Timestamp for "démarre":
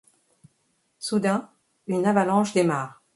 2.53-3.03